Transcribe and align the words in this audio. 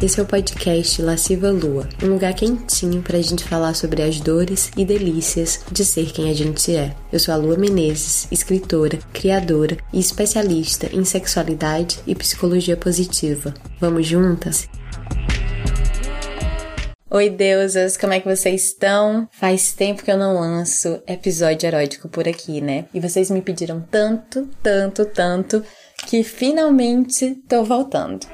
Esse 0.00 0.20
é 0.20 0.22
o 0.22 0.26
podcast 0.26 1.00
Lasciva 1.00 1.50
Lua, 1.50 1.88
um 2.02 2.08
lugar 2.08 2.34
quentinho 2.34 3.00
pra 3.00 3.22
gente 3.22 3.42
falar 3.42 3.72
sobre 3.72 4.02
as 4.02 4.20
dores 4.20 4.70
e 4.76 4.84
delícias 4.84 5.60
de 5.72 5.86
ser 5.86 6.12
quem 6.12 6.28
a 6.28 6.34
gente 6.34 6.76
é. 6.76 6.94
Eu 7.10 7.18
sou 7.18 7.32
a 7.32 7.36
Lua 7.38 7.56
Menezes, 7.56 8.28
escritora, 8.30 8.98
criadora 9.14 9.78
e 9.94 9.98
especialista 9.98 10.86
em 10.94 11.02
sexualidade 11.02 11.98
e 12.06 12.14
psicologia 12.14 12.76
positiva. 12.76 13.54
Vamos 13.80 14.06
juntas? 14.06 14.68
Oi, 17.10 17.30
deusas, 17.30 17.96
como 17.96 18.12
é 18.12 18.20
que 18.20 18.28
vocês 18.28 18.66
estão? 18.66 19.26
Faz 19.32 19.72
tempo 19.72 20.04
que 20.04 20.10
eu 20.10 20.18
não 20.18 20.38
lanço 20.38 21.00
episódio 21.06 21.68
erótico 21.68 22.06
por 22.06 22.28
aqui, 22.28 22.60
né? 22.60 22.84
E 22.92 23.00
vocês 23.00 23.30
me 23.30 23.40
pediram 23.40 23.80
tanto, 23.90 24.46
tanto, 24.62 25.06
tanto 25.06 25.64
que 26.06 26.22
finalmente 26.22 27.36
tô 27.48 27.64
voltando. 27.64 28.26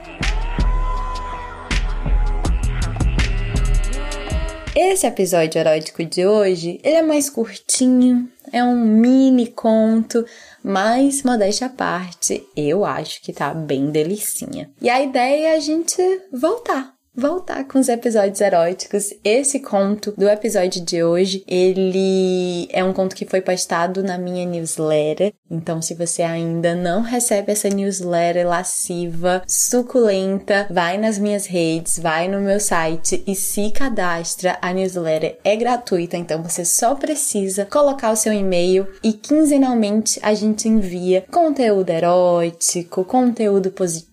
Esse 4.75 5.07
episódio 5.07 5.59
erótico 5.59 6.03
de 6.03 6.27
hoje, 6.27 6.81
ele 6.83 6.97
é 6.97 7.03
mais 7.03 7.29
curtinho, 7.29 8.27
é 8.51 8.65
um 8.65 8.75
mini 8.75 9.49
conto, 9.49 10.25
mas 10.65 11.23
modéstia 11.23 11.67
à 11.67 11.71
parte, 11.71 12.43
eu 12.57 12.83
acho 12.83 13.21
que 13.21 13.35
tá 13.35 13.53
bem 13.53 13.91
delicinha. 13.91 14.71
E 14.81 14.89
a 14.89 15.03
ideia 15.03 15.49
é 15.49 15.57
a 15.57 15.61
gente 15.61 16.01
voltar 16.33 16.95
voltar 17.15 17.65
com 17.65 17.79
os 17.79 17.89
episódios 17.89 18.41
eróticos. 18.41 19.13
Esse 19.23 19.61
conto 19.61 20.13
do 20.13 20.29
episódio 20.29 20.83
de 20.83 21.03
hoje, 21.03 21.45
ele 21.47 22.67
é 22.71 22.83
um 22.83 22.93
conto 22.93 23.15
que 23.15 23.27
foi 23.27 23.41
postado 23.41 24.03
na 24.03 24.17
minha 24.17 24.47
newsletter. 24.47 25.33
Então, 25.51 25.83
se 25.83 25.95
você 25.95 26.23
ainda 26.23 26.75
não 26.75 27.03
recebe 27.03 27.53
essa 27.53 27.69
newsletter 27.69 28.49
lasciva, 28.49 29.43
suculenta, 29.47 30.67
vai 30.71 30.97
nas 30.97 31.19
minhas 31.19 31.47
redes, 31.47 31.99
vai 31.99 32.29
no 32.29 32.41
meu 32.41 32.59
site 32.59 33.23
e 33.27 33.35
se 33.35 33.71
cadastra. 33.71 34.59
A 34.63 34.73
newsletter 34.73 35.39
é 35.45 35.55
gratuita, 35.55 36.17
então 36.17 36.43
você 36.43 36.65
só 36.65 36.95
precisa 36.95 37.67
colocar 37.67 38.11
o 38.11 38.17
seu 38.17 38.33
e-mail 38.33 38.87
e 39.03 39.13
quinzenalmente 39.13 40.19
a 40.23 40.33
gente 40.33 40.69
envia 40.69 41.25
conteúdo 41.31 41.91
erótico, 41.91 43.05
conteúdo 43.05 43.71
positivo 43.71 44.12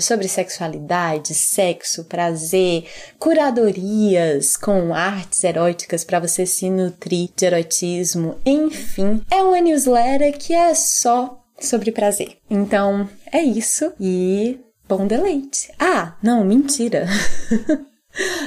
sobre 0.00 0.28
sexualidade, 0.28 1.34
sexo, 1.34 2.04
prazer, 2.04 2.84
curadorias 3.18 4.56
com 4.56 4.94
artes 4.94 5.42
eróticas 5.42 6.04
para 6.04 6.20
você 6.20 6.46
se 6.46 6.70
nutrir 6.70 7.30
de 7.36 7.44
erotismo, 7.44 8.38
enfim, 8.46 9.22
é 9.30 9.42
uma 9.42 9.60
newsletter 9.60 10.38
que 10.38 10.54
é 10.54 10.72
só 10.74 11.44
sobre 11.58 11.90
prazer. 11.90 12.38
Então, 12.48 13.08
é 13.32 13.42
isso 13.42 13.92
e 14.00 14.60
bom 14.88 15.06
deleite. 15.06 15.70
Ah, 15.78 16.16
não, 16.22 16.44
mentira. 16.44 17.06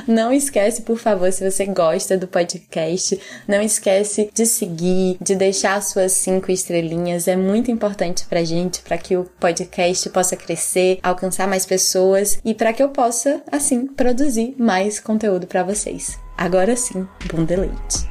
Não 0.08 0.32
esquece, 0.32 0.82
por 0.82 0.98
favor, 0.98 1.32
se 1.32 1.50
você 1.50 1.66
gosta 1.66 2.18
do 2.18 2.28
podcast, 2.28 3.20
não 3.48 3.62
esquece 3.62 4.30
de 4.34 4.46
seguir, 4.46 5.18
de 5.22 5.36
deixar 5.36 5.82
suas 5.82 6.14
cinco 6.14 6.52
estrelinhas. 6.52 7.28
É 7.28 7.36
muito 7.36 7.70
importante 7.70 8.26
pra 8.26 8.44
gente, 8.44 8.82
para 8.82 8.98
que 8.98 9.18
o 9.18 9.26
podcast 9.40 10.10
possa 10.10 10.36
crescer, 10.36 11.00
alcançar 11.04 11.48
mais 11.48 11.66
pessoas 11.66 12.40
e 12.46 12.54
para 12.54 12.72
que 12.72 12.82
eu 12.82 12.90
possa, 12.90 13.42
assim, 13.52 13.88
produzir 13.88 14.56
mais 14.58 15.00
conteúdo 15.00 15.48
para 15.48 15.64
vocês. 15.64 16.18
Agora 16.38 16.76
sim, 16.76 17.08
bom 17.32 17.44
deleite. 17.44 18.08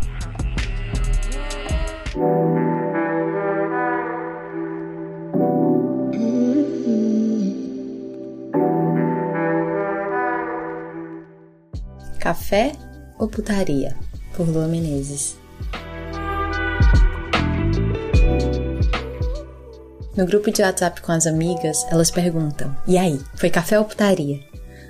Café 12.27 12.73
ou 13.21 13.29
Putaria? 13.29 13.97
Por 14.35 14.49
Lua 14.49 14.67
Menezes. 14.67 15.37
No 20.17 20.27
grupo 20.27 20.51
de 20.51 20.61
WhatsApp 20.61 21.03
com 21.03 21.13
as 21.13 21.25
amigas, 21.25 21.87
elas 21.89 22.11
perguntam: 22.11 22.77
E 22.85 22.99
aí, 22.99 23.21
foi 23.37 23.49
café 23.49 23.79
ou 23.79 23.85
putaria? 23.85 24.41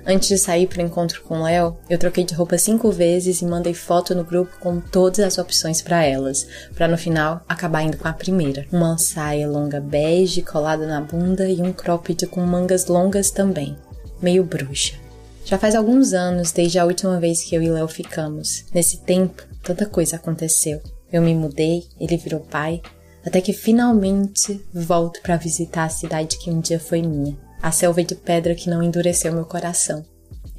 Antes 0.03 0.29
de 0.29 0.37
sair 0.39 0.65
para 0.65 0.81
o 0.81 0.85
encontro 0.87 1.21
com 1.21 1.43
Léo, 1.43 1.77
eu 1.87 1.99
troquei 1.99 2.23
de 2.23 2.33
roupa 2.33 2.57
cinco 2.57 2.89
vezes 2.91 3.39
e 3.43 3.45
mandei 3.45 3.75
foto 3.75 4.15
no 4.15 4.23
grupo 4.23 4.57
com 4.59 4.79
todas 4.79 5.19
as 5.19 5.37
opções 5.37 5.79
para 5.79 6.03
elas, 6.03 6.47
para 6.73 6.87
no 6.87 6.97
final 6.97 7.43
acabar 7.47 7.83
indo 7.83 7.97
com 7.97 8.07
a 8.07 8.13
primeira. 8.13 8.65
Uma 8.71 8.97
saia 8.97 9.47
longa 9.47 9.79
bege 9.79 10.41
colada 10.41 10.87
na 10.87 11.01
bunda 11.01 11.47
e 11.47 11.61
um 11.61 11.71
cropped 11.71 12.25
com 12.25 12.41
mangas 12.41 12.87
longas 12.87 13.29
também, 13.29 13.77
meio 14.19 14.43
bruxa. 14.43 15.05
Já 15.47 15.57
faz 15.57 15.75
alguns 15.75 16.11
anos 16.11 16.51
desde 16.51 16.77
a 16.77 16.83
última 16.83 17.21
vez 17.21 17.41
que 17.41 17.55
eu 17.55 17.63
e 17.63 17.69
Léo 17.69 17.87
ficamos. 17.87 18.65
Nesse 18.73 18.97
tempo, 18.97 19.41
tanta 19.63 19.85
coisa 19.85 20.17
aconteceu. 20.17 20.81
Eu 21.09 21.21
me 21.21 21.33
mudei, 21.33 21.85
ele 21.97 22.17
virou 22.17 22.41
pai, 22.41 22.81
até 23.25 23.39
que 23.39 23.53
finalmente 23.53 24.61
volto 24.73 25.21
para 25.21 25.37
visitar 25.37 25.85
a 25.85 25.89
cidade 25.89 26.37
que 26.37 26.51
um 26.51 26.59
dia 26.59 26.77
foi 26.77 27.01
minha, 27.01 27.37
a 27.61 27.71
selva 27.71 28.03
de 28.03 28.13
pedra 28.13 28.55
que 28.55 28.69
não 28.69 28.83
endureceu 28.83 29.31
meu 29.31 29.45
coração. 29.45 30.05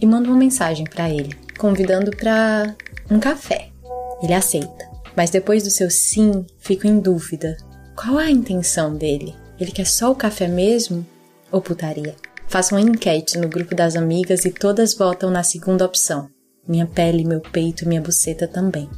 E 0.01 0.07
mando 0.07 0.31
uma 0.31 0.39
mensagem 0.39 0.87
para 0.87 1.11
ele, 1.11 1.37
convidando 1.59 2.11
para 2.11 2.75
um 3.11 3.21
café. 3.21 3.69
Ele 4.23 4.33
aceita, 4.33 4.89
mas 5.15 5.29
depois 5.29 5.63
do 5.65 5.71
seu 5.71 5.91
sim, 5.91 6.47
fico 6.59 6.87
em 6.87 6.99
dúvida. 6.99 7.59
Qual 7.95 8.17
a 8.17 8.31
intenção 8.31 8.97
dele? 8.97 9.37
Ele 9.61 9.71
quer 9.71 9.87
só 9.87 10.11
o 10.11 10.17
café 10.17 10.49
mesmo 10.49 11.07
ou 11.53 11.61
putaria? 11.61 12.17
Faço 12.49 12.75
uma 12.75 12.81
enquete 12.81 13.37
no 13.37 13.47
grupo 13.47 13.75
das 13.75 13.95
amigas 13.95 14.47
e 14.47 14.51
todas 14.51 14.95
votam 14.95 15.31
na 15.31 15.43
segunda 15.43 15.85
opção. 15.85 16.31
Minha 16.67 16.87
pele, 16.87 17.23
meu 17.23 17.43
peito 17.43 17.87
minha 17.87 18.01
buceta 18.01 18.49
também. 18.49 18.89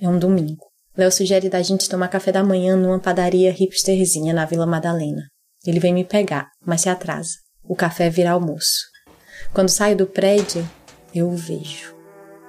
É 0.00 0.08
um 0.08 0.16
domingo. 0.16 0.64
Léo 0.96 1.10
sugere 1.10 1.48
da 1.48 1.60
gente 1.60 1.88
tomar 1.88 2.06
café 2.06 2.30
da 2.30 2.44
manhã 2.44 2.76
numa 2.76 3.00
padaria 3.00 3.50
hipsterzinha 3.50 4.32
na 4.32 4.44
Vila 4.44 4.64
Madalena. 4.64 5.26
Ele 5.66 5.80
vem 5.80 5.92
me 5.92 6.04
pegar, 6.04 6.46
mas 6.64 6.82
se 6.82 6.88
atrasa. 6.88 7.30
O 7.64 7.74
café 7.74 8.08
vira 8.08 8.30
almoço. 8.30 8.78
Quando 9.52 9.70
saio 9.70 9.96
do 9.96 10.06
prédio, 10.06 10.68
eu 11.12 11.28
o 11.28 11.36
vejo. 11.36 11.96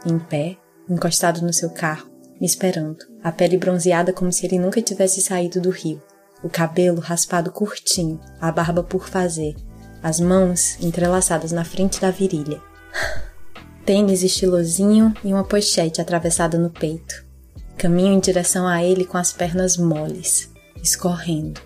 Em 0.06 0.20
pé, 0.20 0.58
encostado 0.90 1.42
no 1.42 1.54
seu 1.54 1.70
carro, 1.70 2.10
me 2.40 2.46
esperando, 2.46 2.98
a 3.24 3.32
pele 3.32 3.58
bronzeada 3.58 4.14
como 4.14 4.32
se 4.32 4.46
ele 4.46 4.58
nunca 4.58 4.82
tivesse 4.82 5.22
saído 5.22 5.60
do 5.60 5.70
rio, 5.70 6.02
o 6.44 6.50
cabelo 6.50 7.00
raspado 7.00 7.52
curtinho, 7.52 8.20
a 8.40 8.52
barba 8.52 8.84
por 8.84 9.08
fazer, 9.08 9.56
as 10.02 10.20
mãos 10.20 10.78
entrelaçadas 10.82 11.52
na 11.52 11.66
frente 11.66 12.00
da 12.00 12.12
virilha. 12.12 12.62
Tênis 13.86 14.24
estilosinho 14.24 15.14
e 15.24 15.34
uma 15.34 15.44
pochete 15.44 16.00
atravessada 16.00 16.58
no 16.58 16.70
peito. 16.70 17.26
Caminho 17.78 18.14
em 18.14 18.20
direção 18.20 18.68
a 18.68 18.84
ele 18.84 19.06
com 19.06 19.18
as 19.18 19.34
pernas 19.34 19.78
moles, 19.78 20.52
escorrendo. 20.82 21.60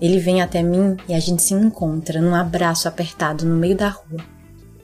Ele 0.00 0.18
vem 0.18 0.42
até 0.42 0.62
mim 0.62 0.96
e 1.08 1.14
a 1.14 1.20
gente 1.20 1.42
se 1.42 1.54
encontra 1.54 2.20
num 2.20 2.34
abraço 2.34 2.88
apertado 2.88 3.46
no 3.46 3.56
meio 3.56 3.76
da 3.76 3.88
rua. 3.88 4.20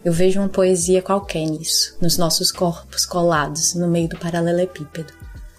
Eu 0.04 0.12
vejo 0.12 0.38
uma 0.38 0.48
poesia 0.48 1.02
qualquer 1.02 1.44
nisso, 1.44 1.96
nos 2.00 2.16
nossos 2.16 2.52
corpos 2.52 3.04
colados 3.04 3.74
no 3.74 3.88
meio 3.88 4.08
do 4.08 4.16
paralelepípedo. 4.16 5.12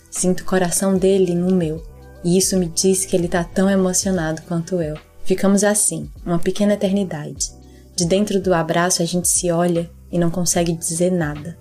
Sinto 0.10 0.42
o 0.42 0.46
coração 0.46 0.98
dele 0.98 1.36
no 1.36 1.54
meu, 1.54 1.84
e 2.24 2.38
isso 2.38 2.58
me 2.58 2.68
diz 2.68 3.06
que 3.06 3.16
ele 3.16 3.26
está 3.26 3.44
tão 3.44 3.70
emocionado 3.70 4.42
quanto 4.44 4.82
eu. 4.82 4.98
Ficamos 5.26 5.64
assim, 5.64 6.10
uma 6.26 6.40
pequena 6.40 6.74
eternidade. 6.74 7.52
De 7.96 8.06
dentro 8.06 8.42
do 8.42 8.54
abraço 8.54 9.02
a 9.02 9.06
gente 9.06 9.28
se 9.28 9.52
olha 9.52 9.90
e 10.10 10.18
não 10.18 10.32
consegue 10.32 10.72
dizer 10.72 11.12
nada. 11.12 11.58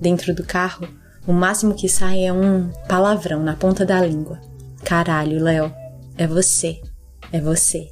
Dentro 0.00 0.34
do 0.34 0.42
carro, 0.42 0.86
o 1.26 1.32
máximo 1.32 1.74
que 1.74 1.88
sai 1.88 2.24
é 2.24 2.32
um 2.32 2.70
palavrão 2.88 3.42
na 3.42 3.54
ponta 3.54 3.86
da 3.86 4.00
língua. 4.04 4.40
Caralho, 4.84 5.42
Léo, 5.42 5.72
é 6.18 6.26
você, 6.26 6.80
é 7.32 7.40
você. 7.40 7.88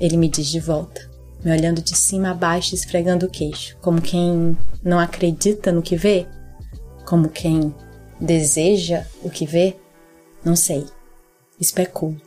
Ele 0.00 0.16
me 0.16 0.28
diz 0.28 0.46
de 0.46 0.60
volta 0.60 1.15
me 1.44 1.52
olhando 1.52 1.82
de 1.82 1.96
cima 1.96 2.30
a 2.30 2.34
baixo, 2.34 2.74
esfregando 2.74 3.26
o 3.26 3.30
queixo, 3.30 3.76
como 3.80 4.00
quem 4.00 4.56
não 4.82 4.98
acredita 4.98 5.70
no 5.70 5.82
que 5.82 5.96
vê, 5.96 6.26
como 7.04 7.28
quem 7.28 7.74
deseja 8.20 9.04
o 9.22 9.30
que 9.30 9.46
vê, 9.46 9.76
não 10.44 10.56
sei. 10.56 10.86
Especulo. 11.60 12.20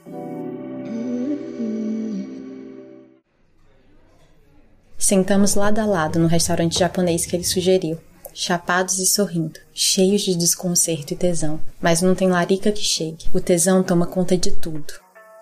Sentamos 4.98 5.56
lado 5.56 5.80
a 5.80 5.86
lado 5.86 6.20
no 6.20 6.28
restaurante 6.28 6.80
japonês 6.80 7.26
que 7.26 7.36
ele 7.36 7.44
sugeriu, 7.44 7.98
chapados 8.34 9.00
e 9.00 9.08
sorrindo, 9.08 9.60
cheios 9.74 10.22
de 10.22 10.36
desconcerto 10.36 11.14
e 11.14 11.18
tesão. 11.18 11.60
Mas 11.82 12.02
não 12.02 12.14
tem 12.14 12.30
larica 12.30 12.72
que 12.72 12.84
chegue. 12.84 13.26
O 13.34 13.40
tesão 13.40 13.82
toma 13.82 14.06
conta 14.06 14.38
de 14.38 14.52
tudo. 14.52 14.94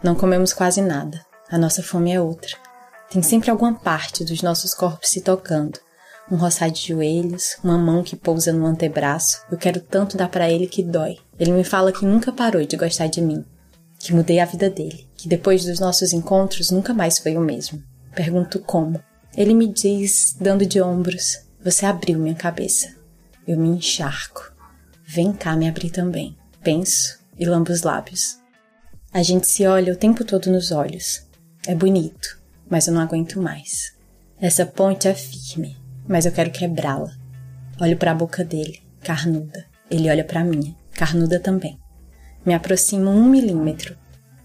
Não 0.04 0.16
comemos 0.16 0.54
quase 0.54 0.82
nada. 0.82 1.26
A 1.50 1.58
nossa 1.58 1.82
fome 1.82 2.12
é 2.12 2.22
outra. 2.22 2.56
Tem 3.10 3.22
sempre 3.22 3.50
alguma 3.50 3.74
parte 3.74 4.24
dos 4.26 4.42
nossos 4.42 4.74
corpos 4.74 5.10
se 5.10 5.22
tocando. 5.22 5.80
Um 6.30 6.36
roçar 6.36 6.70
de 6.70 6.88
joelhos, 6.88 7.58
uma 7.64 7.78
mão 7.78 8.04
que 8.04 8.18
pousa 8.18 8.52
no 8.52 8.66
antebraço. 8.66 9.42
Eu 9.50 9.58
quero 9.58 9.80
tanto 9.80 10.18
dar 10.18 10.28
para 10.28 10.50
ele 10.52 10.68
que 10.68 10.84
dói. 10.84 11.18
Ele 11.40 11.52
me 11.52 11.64
fala 11.64 11.94
que 11.94 12.06
nunca 12.06 12.34
parou 12.34 12.66
de 12.66 12.76
gostar 12.76 13.08
de 13.08 13.22
mim, 13.22 13.46
que 13.98 14.14
mudei 14.14 14.40
a 14.40 14.46
vida 14.46 14.70
dele, 14.70 15.08
que 15.16 15.30
depois 15.30 15.64
dos 15.64 15.80
nossos 15.80 16.12
encontros 16.12 16.70
nunca 16.70 16.94
mais 16.94 17.18
foi 17.18 17.38
o 17.38 17.42
mesmo. 17.42 17.82
Pergunto 18.14 18.60
como. 18.60 19.02
Ele 19.36 19.54
me 19.54 19.72
diz, 19.72 20.36
dando 20.40 20.66
de 20.66 20.82
ombros: 20.82 21.38
Você 21.64 21.86
abriu 21.86 22.20
minha 22.20 22.36
cabeça. 22.36 22.94
Eu 23.48 23.58
me 23.58 23.70
encharco. 23.70 24.52
Vem 25.06 25.32
cá 25.32 25.56
me 25.56 25.70
abrir 25.70 25.92
também. 25.92 26.36
Penso 26.62 27.20
e 27.40 27.46
lambo 27.46 27.72
os 27.72 27.84
lábios. 27.84 28.38
A 29.14 29.24
gente 29.24 29.48
se 29.48 29.66
olha 29.66 29.94
o 29.94 29.96
tempo 29.96 30.26
todo 30.26 30.52
nos 30.52 30.72
olhos. 30.72 31.26
É 31.66 31.74
bonito, 31.74 32.38
mas 32.70 32.88
eu 32.88 32.94
não 32.94 33.02
aguento 33.02 33.42
mais. 33.42 33.94
Essa 34.40 34.66
ponte 34.66 35.08
é 35.08 35.14
firme, 35.14 35.78
mas 36.08 36.26
eu 36.26 36.32
quero 36.32 36.52
quebrá-la. 36.52 37.12
Olho 37.80 37.98
para 37.98 38.12
a 38.12 38.16
boca 38.16 38.44
dele, 38.44 38.82
carnuda. 39.02 39.66
Ele 39.90 40.10
olha 40.10 40.24
para 40.24 40.44
minha, 40.44 40.76
carnuda 40.94 41.40
também. 41.40 41.78
Me 42.46 42.54
aproximo 42.54 43.10
um 43.10 43.26
milímetro. 43.26 43.96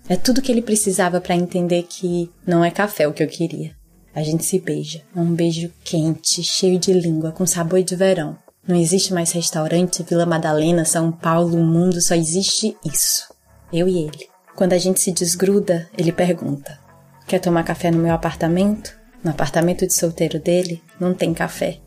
É 0.08 0.16
tudo 0.16 0.42
que 0.42 0.50
ele 0.50 0.62
precisava 0.62 1.20
para 1.20 1.36
entender 1.36 1.84
que 1.84 2.30
não 2.46 2.64
é 2.64 2.70
café 2.70 3.06
o 3.06 3.12
que 3.12 3.22
eu 3.22 3.28
queria. 3.28 3.74
A 4.14 4.22
gente 4.22 4.44
se 4.44 4.58
beija. 4.58 5.02
É 5.14 5.20
um 5.20 5.34
beijo 5.34 5.72
quente, 5.84 6.42
cheio 6.42 6.78
de 6.78 6.92
língua, 6.92 7.32
com 7.32 7.46
sabor 7.46 7.82
de 7.82 7.96
verão. 7.96 8.36
Não 8.66 8.76
existe 8.76 9.12
mais 9.12 9.32
restaurante, 9.32 10.02
Vila 10.02 10.26
Madalena, 10.26 10.84
São 10.84 11.10
Paulo, 11.10 11.56
o 11.56 11.64
mundo, 11.64 12.00
só 12.00 12.14
existe 12.14 12.76
isso. 12.84 13.32
Eu 13.72 13.88
e 13.88 13.98
ele. 13.98 14.28
Quando 14.54 14.74
a 14.74 14.78
gente 14.78 15.00
se 15.00 15.10
desgruda, 15.12 15.88
ele 15.96 16.12
pergunta: 16.12 16.78
Quer 17.26 17.38
tomar 17.38 17.64
café 17.64 17.90
no 17.90 17.98
meu 17.98 18.12
apartamento? 18.12 18.96
No 19.22 19.30
apartamento 19.30 19.86
de 19.86 19.94
solteiro 19.94 20.40
dele, 20.40 20.82
não 20.98 21.14
tem 21.14 21.32
café, 21.32 21.78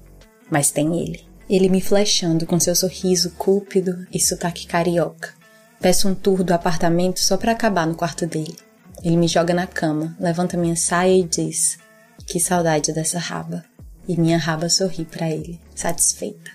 mas 0.49 0.71
tem 0.71 0.99
ele. 0.99 1.25
Ele 1.49 1.69
me 1.69 1.81
flechando 1.81 2.45
com 2.45 2.59
seu 2.59 2.75
sorriso 2.75 3.31
cúpido 3.31 4.07
e 4.11 4.19
sotaque 4.19 4.65
carioca. 4.65 5.33
Peço 5.79 6.07
um 6.07 6.15
tour 6.15 6.43
do 6.43 6.53
apartamento 6.53 7.19
só 7.19 7.37
para 7.37 7.51
acabar 7.51 7.85
no 7.85 7.95
quarto 7.95 8.25
dele. 8.25 8.55
Ele 9.03 9.17
me 9.17 9.27
joga 9.27 9.53
na 9.53 9.67
cama, 9.67 10.15
levanta 10.19 10.57
minha 10.57 10.75
saia 10.75 11.15
e 11.15 11.23
diz: 11.23 11.77
Que 12.25 12.39
saudade 12.39 12.91
dessa 12.93 13.19
raba. 13.19 13.63
E 14.07 14.19
minha 14.19 14.37
raba 14.37 14.69
sorri 14.69 15.05
para 15.05 15.29
ele, 15.29 15.59
satisfeita. 15.75 16.51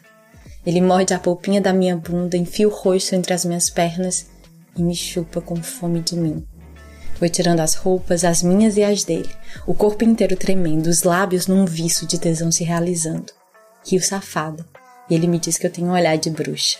Ele 0.64 0.80
morde 0.80 1.14
a 1.14 1.18
polpinha 1.18 1.60
da 1.60 1.72
minha 1.72 1.96
bunda, 1.96 2.36
enfia 2.36 2.68
o 2.68 2.72
rosto 2.72 3.14
entre 3.14 3.32
as 3.32 3.44
minhas 3.44 3.70
pernas 3.70 4.26
e 4.76 4.82
me 4.82 4.94
chupa 4.94 5.40
com 5.40 5.56
fome 5.56 6.00
de 6.00 6.16
mim. 6.16 6.44
Foi 7.20 7.28
tirando 7.28 7.60
as 7.60 7.74
roupas, 7.74 8.24
as 8.24 8.42
minhas 8.42 8.78
e 8.78 8.82
as 8.82 9.04
dele, 9.04 9.28
o 9.66 9.74
corpo 9.74 10.02
inteiro 10.04 10.36
tremendo, 10.36 10.86
os 10.86 11.02
lábios 11.02 11.46
num 11.46 11.66
viço 11.66 12.06
de 12.06 12.18
tesão 12.18 12.50
se 12.50 12.64
realizando. 12.64 13.30
Rio 13.86 14.02
safado, 14.02 14.64
e 15.10 15.14
ele 15.14 15.26
me 15.26 15.38
diz 15.38 15.58
que 15.58 15.66
eu 15.66 15.70
tenho 15.70 15.88
um 15.88 15.92
olhar 15.92 16.16
de 16.16 16.30
bruxa. 16.30 16.78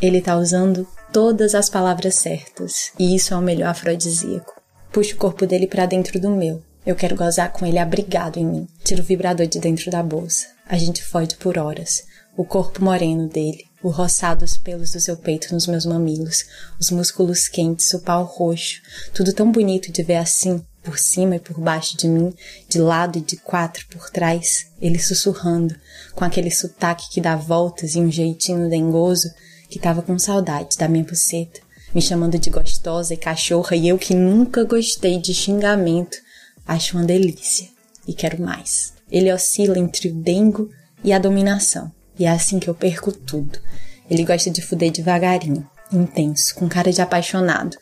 Ele 0.00 0.22
tá 0.22 0.36
usando 0.36 0.86
todas 1.12 1.52
as 1.52 1.68
palavras 1.68 2.14
certas, 2.14 2.92
e 2.96 3.16
isso 3.16 3.34
é 3.34 3.36
o 3.36 3.42
melhor 3.42 3.70
afrodisíaco. 3.70 4.54
Puxo 4.92 5.14
o 5.14 5.18
corpo 5.18 5.48
dele 5.48 5.66
para 5.66 5.84
dentro 5.84 6.20
do 6.20 6.30
meu. 6.30 6.62
Eu 6.86 6.94
quero 6.94 7.16
gozar 7.16 7.52
com 7.52 7.66
ele 7.66 7.80
abrigado 7.80 8.36
em 8.36 8.46
mim. 8.46 8.68
Tiro 8.84 9.02
o 9.02 9.04
vibrador 9.04 9.48
de 9.48 9.58
dentro 9.58 9.90
da 9.90 10.00
bolsa. 10.00 10.46
A 10.64 10.78
gente 10.78 11.02
fode 11.02 11.34
por 11.34 11.58
horas. 11.58 12.04
O 12.36 12.44
corpo 12.44 12.84
moreno 12.84 13.28
dele, 13.28 13.64
o 13.82 13.88
roçado 13.88 14.44
dos 14.44 14.56
pelos 14.56 14.92
do 14.92 15.00
seu 15.00 15.16
peito 15.16 15.52
nos 15.52 15.66
meus 15.66 15.84
mamilos, 15.84 16.44
os 16.78 16.90
músculos 16.90 17.48
quentes, 17.48 17.92
o 17.94 18.00
pau 18.00 18.24
roxo, 18.24 18.80
tudo 19.12 19.32
tão 19.32 19.50
bonito 19.50 19.90
de 19.90 20.02
ver 20.02 20.16
assim, 20.16 20.64
por 20.82 20.98
cima 20.98 21.36
e 21.36 21.40
por 21.40 21.58
baixo 21.58 21.96
de 21.96 22.08
mim, 22.08 22.34
de 22.68 22.78
lado 22.78 23.18
e 23.18 23.22
de 23.22 23.36
quatro 23.36 23.86
por 23.88 24.10
trás, 24.10 24.66
ele 24.80 24.98
sussurrando, 24.98 25.74
com 26.14 26.24
aquele 26.24 26.50
sotaque 26.50 27.10
que 27.10 27.20
dá 27.20 27.36
voltas 27.36 27.94
e 27.94 28.00
um 28.00 28.10
jeitinho 28.10 28.68
dengoso, 28.68 29.28
que 29.68 29.78
tava 29.78 30.02
com 30.02 30.18
saudade 30.18 30.76
da 30.76 30.88
minha 30.88 31.04
buceta, 31.04 31.60
me 31.94 32.02
chamando 32.02 32.38
de 32.38 32.50
gostosa 32.50 33.14
e 33.14 33.16
cachorra, 33.16 33.76
e 33.76 33.88
eu 33.88 33.98
que 33.98 34.14
nunca 34.14 34.64
gostei 34.64 35.18
de 35.18 35.34
xingamento, 35.34 36.16
acho 36.66 36.96
uma 36.96 37.04
delícia 37.04 37.68
e 38.06 38.12
quero 38.12 38.40
mais. 38.40 38.92
Ele 39.10 39.32
oscila 39.32 39.78
entre 39.78 40.08
o 40.08 40.14
dengo 40.14 40.70
e 41.04 41.12
a 41.12 41.18
dominação, 41.18 41.92
e 42.22 42.24
é 42.24 42.30
assim 42.30 42.60
que 42.60 42.70
eu 42.70 42.74
perco 42.74 43.10
tudo. 43.10 43.58
Ele 44.08 44.24
gosta 44.24 44.48
de 44.48 44.62
fuder 44.62 44.92
devagarinho, 44.92 45.68
intenso, 45.92 46.54
com 46.54 46.68
cara 46.68 46.92
de 46.92 47.02
apaixonado, 47.02 47.76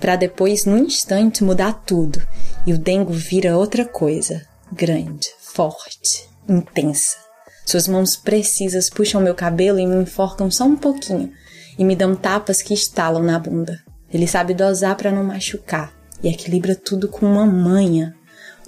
para 0.00 0.16
depois, 0.16 0.64
num 0.64 0.78
instante, 0.78 1.44
mudar 1.44 1.74
tudo 1.84 2.26
e 2.66 2.72
o 2.72 2.78
dengo 2.78 3.12
vira 3.12 3.58
outra 3.58 3.84
coisa, 3.84 4.46
grande, 4.72 5.28
forte, 5.38 6.26
intensa. 6.48 7.18
Suas 7.66 7.86
mãos 7.86 8.16
precisas 8.16 8.88
puxam 8.88 9.20
meu 9.20 9.34
cabelo 9.34 9.78
e 9.78 9.86
me 9.86 9.96
enforcam 9.96 10.50
só 10.50 10.64
um 10.64 10.76
pouquinho 10.76 11.30
e 11.78 11.84
me 11.84 11.94
dão 11.94 12.16
tapas 12.16 12.62
que 12.62 12.72
estalam 12.72 13.22
na 13.22 13.38
bunda. 13.38 13.78
Ele 14.10 14.26
sabe 14.26 14.54
dosar 14.54 14.96
para 14.96 15.12
não 15.12 15.22
machucar 15.22 15.92
e 16.22 16.28
equilibra 16.28 16.74
tudo 16.74 17.08
com 17.08 17.26
uma 17.26 17.44
manha, 17.44 18.14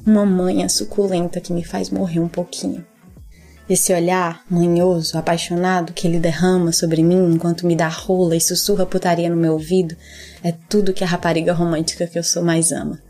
uma 0.06 0.26
manha 0.26 0.68
suculenta 0.68 1.40
que 1.40 1.52
me 1.52 1.64
faz 1.64 1.88
morrer 1.88 2.20
um 2.20 2.28
pouquinho. 2.28 2.84
Esse 3.66 3.94
olhar 3.94 4.42
manhoso, 4.50 5.16
apaixonado 5.16 5.94
que 5.94 6.06
ele 6.06 6.20
derrama 6.20 6.70
sobre 6.70 7.02
mim 7.02 7.32
enquanto 7.32 7.66
me 7.66 7.74
dá 7.74 7.88
rola 7.88 8.36
e 8.36 8.40
sussurra 8.40 8.84
putaria 8.84 9.30
no 9.30 9.36
meu 9.36 9.54
ouvido 9.54 9.96
é 10.42 10.52
tudo 10.68 10.92
que 10.92 11.02
a 11.02 11.06
rapariga 11.06 11.54
romântica 11.54 12.06
que 12.06 12.18
eu 12.18 12.22
sou 12.22 12.42
mais 12.42 12.72
ama. 12.72 13.00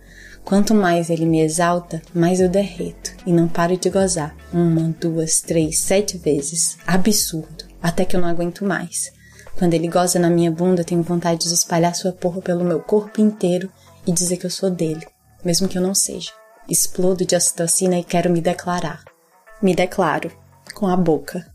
Quanto 0.45 0.73
mais 0.73 1.11
ele 1.11 1.27
me 1.27 1.41
exalta, 1.41 2.01
mais 2.15 2.39
eu 2.39 2.49
derreto 2.49 3.13
e 3.27 3.33
não 3.33 3.49
paro 3.49 3.77
de 3.77 3.91
gozar. 3.91 4.37
Uma, 4.53 4.95
duas, 5.01 5.41
três, 5.41 5.81
sete 5.81 6.19
vezes. 6.19 6.77
Absurdo. 6.87 7.65
Até 7.83 8.05
que 8.05 8.15
eu 8.15 8.21
não 8.21 8.29
aguento 8.29 8.65
mais. 8.65 9.11
Quando 9.59 9.75
ele 9.75 9.89
goza 9.89 10.21
na 10.21 10.31
minha 10.31 10.53
bunda, 10.53 10.85
tenho 10.85 11.03
vontade 11.03 11.49
de 11.49 11.55
espalhar 11.55 11.97
sua 11.97 12.13
porra 12.13 12.41
pelo 12.41 12.65
meu 12.65 12.79
corpo 12.79 13.21
inteiro 13.21 13.69
e 14.07 14.13
dizer 14.13 14.37
que 14.37 14.47
eu 14.47 14.51
sou 14.51 14.71
dele, 14.71 15.05
mesmo 15.45 15.67
que 15.67 15.79
eu 15.79 15.83
não 15.83 15.95
seja. 15.95 16.31
Explodo 16.69 17.25
de 17.25 17.35
ocitocina 17.35 17.99
e 17.99 18.05
quero 18.05 18.31
me 18.31 18.41
declarar. 18.41 19.03
Me 19.61 19.75
declaro 19.75 20.44
com 20.75 20.87
a 20.87 20.97
boca. 20.97 21.47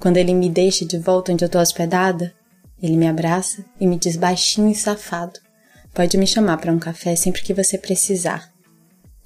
Quando 0.00 0.16
ele 0.16 0.34
me 0.34 0.48
deixa 0.48 0.84
de 0.84 0.98
volta 0.98 1.32
onde 1.32 1.44
eu 1.44 1.48
tô 1.48 1.60
hospedada, 1.60 2.34
ele 2.82 2.96
me 2.96 3.06
abraça 3.06 3.64
e 3.78 3.86
me 3.86 3.96
diz 3.96 4.16
baixinho 4.16 4.70
e 4.70 4.74
safado: 4.74 5.38
Pode 5.94 6.18
me 6.18 6.26
chamar 6.26 6.56
para 6.56 6.72
um 6.72 6.78
café 6.78 7.14
sempre 7.14 7.42
que 7.42 7.54
você 7.54 7.78
precisar. 7.78 8.50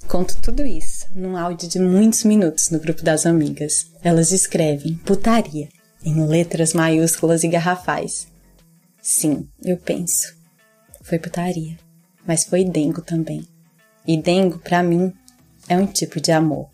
Conto 0.07 0.37
tudo 0.41 0.65
isso 0.65 1.07
num 1.15 1.37
áudio 1.37 1.69
de 1.69 1.79
muitos 1.81 2.25
minutos 2.25 2.71
no 2.71 2.79
grupo 2.79 3.03
das 3.03 3.25
amigas. 3.25 3.87
Elas 4.03 4.31
escrevem 4.33 4.95
putaria 4.97 5.69
em 6.05 6.27
letras 6.27 6.75
maiúsculas 6.75 7.43
e 7.43 7.49
garrafais. 7.49 8.29
Sim, 9.01 9.49
eu 9.65 9.77
penso. 9.77 10.35
Foi 11.03 11.19
putaria, 11.19 11.77
mas 12.27 12.45
foi 12.45 12.65
dengo 12.65 13.01
também. 13.01 13.47
E 14.07 14.21
dengo, 14.21 14.59
para 14.59 14.83
mim, 14.83 15.13
é 15.69 15.77
um 15.77 15.87
tipo 15.87 16.21
de 16.21 16.31
amor. 16.31 16.69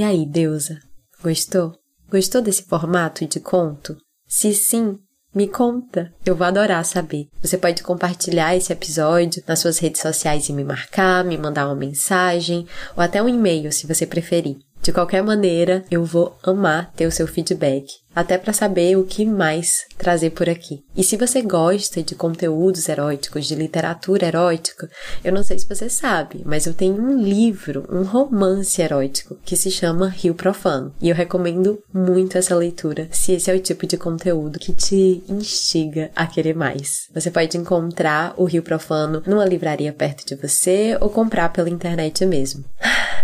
E 0.00 0.02
aí, 0.02 0.24
deusa? 0.24 0.78
Gostou? 1.22 1.74
Gostou 2.10 2.40
desse 2.40 2.62
formato 2.62 3.26
de 3.26 3.38
conto? 3.38 3.98
Se 4.26 4.54
sim, 4.54 4.96
me 5.34 5.46
conta, 5.46 6.10
eu 6.24 6.34
vou 6.34 6.46
adorar 6.46 6.82
saber. 6.86 7.28
Você 7.42 7.58
pode 7.58 7.82
compartilhar 7.82 8.56
esse 8.56 8.72
episódio 8.72 9.44
nas 9.46 9.58
suas 9.58 9.78
redes 9.78 10.00
sociais 10.00 10.48
e 10.48 10.54
me 10.54 10.64
marcar, 10.64 11.22
me 11.22 11.36
mandar 11.36 11.66
uma 11.66 11.74
mensagem 11.74 12.66
ou 12.96 13.02
até 13.02 13.22
um 13.22 13.28
e-mail 13.28 13.70
se 13.70 13.86
você 13.86 14.06
preferir. 14.06 14.56
De 14.82 14.92
qualquer 14.92 15.22
maneira, 15.22 15.84
eu 15.90 16.02
vou 16.06 16.38
amar 16.42 16.90
ter 16.96 17.06
o 17.06 17.12
seu 17.12 17.26
feedback, 17.26 17.84
até 18.14 18.38
para 18.38 18.54
saber 18.54 18.96
o 18.96 19.04
que 19.04 19.26
mais 19.26 19.84
trazer 19.98 20.30
por 20.30 20.48
aqui. 20.48 20.82
E 20.96 21.04
se 21.04 21.18
você 21.18 21.42
gosta 21.42 22.02
de 22.02 22.14
conteúdos 22.14 22.88
eróticos, 22.88 23.46
de 23.46 23.54
literatura 23.54 24.26
erótica, 24.26 24.88
eu 25.22 25.34
não 25.34 25.42
sei 25.42 25.58
se 25.58 25.68
você 25.68 25.90
sabe, 25.90 26.42
mas 26.46 26.66
eu 26.66 26.72
tenho 26.72 26.94
um 26.94 27.22
livro, 27.22 27.84
um 27.90 28.04
romance 28.04 28.80
erótico, 28.80 29.36
que 29.44 29.54
se 29.54 29.70
chama 29.70 30.08
Rio 30.08 30.34
Profano. 30.34 30.94
E 30.98 31.10
eu 31.10 31.14
recomendo 31.14 31.82
muito 31.92 32.38
essa 32.38 32.56
leitura, 32.56 33.06
se 33.12 33.32
esse 33.32 33.50
é 33.50 33.54
o 33.54 33.60
tipo 33.60 33.86
de 33.86 33.98
conteúdo 33.98 34.58
que 34.58 34.72
te 34.72 35.22
instiga 35.28 36.10
a 36.16 36.26
querer 36.26 36.54
mais. 36.54 37.06
Você 37.12 37.30
pode 37.30 37.54
encontrar 37.58 38.32
o 38.38 38.44
Rio 38.44 38.62
Profano 38.62 39.22
numa 39.26 39.44
livraria 39.44 39.92
perto 39.92 40.24
de 40.24 40.36
você 40.36 40.96
ou 41.02 41.10
comprar 41.10 41.50
pela 41.50 41.68
internet 41.68 42.24
mesmo. 42.24 42.64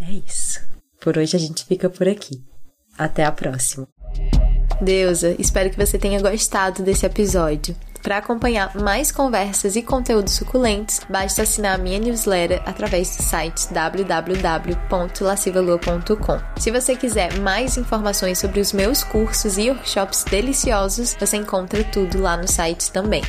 É 0.00 0.12
isso. 0.26 0.68
Por 1.08 1.16
hoje 1.16 1.38
a 1.38 1.40
gente 1.40 1.64
fica 1.64 1.88
por 1.88 2.06
aqui. 2.06 2.44
Até 2.98 3.24
a 3.24 3.32
próxima. 3.32 3.88
Deusa, 4.78 5.34
espero 5.38 5.70
que 5.70 5.78
você 5.78 5.98
tenha 5.98 6.20
gostado 6.20 6.82
desse 6.82 7.06
episódio. 7.06 7.74
Para 8.02 8.18
acompanhar 8.18 8.76
mais 8.76 9.10
conversas 9.10 9.74
e 9.74 9.80
conteúdos 9.80 10.34
suculentos, 10.34 11.00
basta 11.08 11.40
assinar 11.40 11.76
a 11.76 11.82
minha 11.82 11.98
newsletter 11.98 12.60
através 12.66 13.16
do 13.16 13.22
site 13.22 13.72
www.lascivalua.com. 13.72 16.60
Se 16.60 16.70
você 16.70 16.94
quiser 16.94 17.40
mais 17.40 17.78
informações 17.78 18.38
sobre 18.38 18.60
os 18.60 18.74
meus 18.74 19.02
cursos 19.02 19.56
e 19.56 19.70
workshops 19.70 20.24
deliciosos, 20.24 21.16
você 21.18 21.38
encontra 21.38 21.82
tudo 21.84 22.20
lá 22.20 22.36
no 22.36 22.46
site 22.46 22.92
também. 22.92 23.22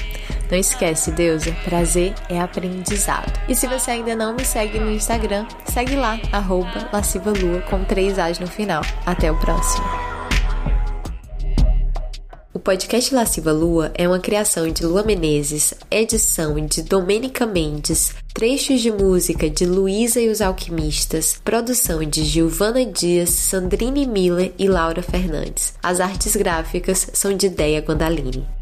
Não 0.49 0.57
esquece, 0.57 1.11
deusa, 1.11 1.55
prazer 1.63 2.15
é 2.27 2.39
aprendizado. 2.39 3.31
E 3.47 3.55
se 3.55 3.67
você 3.67 3.91
ainda 3.91 4.15
não 4.15 4.35
me 4.35 4.43
segue 4.43 4.79
no 4.79 4.89
Instagram, 4.89 5.45
segue 5.65 5.95
lá, 5.95 6.19
arroba 6.31 6.89
lascivalua 6.91 7.61
com 7.69 7.83
três 7.83 8.17
As 8.17 8.39
no 8.39 8.47
final. 8.47 8.81
Até 9.05 9.31
o 9.31 9.37
próximo. 9.37 9.85
O 12.51 12.57
podcast 12.57 13.13
Lasciva 13.13 13.51
Lua 13.51 13.91
é 13.93 14.07
uma 14.07 14.19
criação 14.19 14.69
de 14.69 14.83
Lua 14.83 15.03
Menezes, 15.03 15.73
edição 15.89 16.55
de 16.65 16.81
Domênica 16.81 17.45
Mendes, 17.45 18.13
trechos 18.33 18.81
de 18.81 18.91
música 18.91 19.49
de 19.49 19.65
Luísa 19.65 20.19
e 20.19 20.29
os 20.29 20.41
Alquimistas, 20.41 21.39
produção 21.41 22.03
de 22.03 22.25
Giovana 22.25 22.85
Dias, 22.85 23.29
Sandrine 23.29 24.05
Miller 24.05 24.51
e 24.57 24.67
Laura 24.67 25.01
Fernandes. 25.01 25.75
As 25.81 25.99
artes 25.99 26.35
gráficas 26.35 27.09
são 27.13 27.37
de 27.37 27.49
Deia 27.49 27.81
Gondalini. 27.81 28.58